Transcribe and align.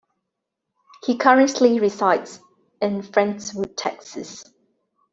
He 1.05 1.15
currently 1.15 1.79
resides 1.79 2.39
in 2.81 3.03
Friendswood, 3.03 3.77
Texas. 3.77 4.43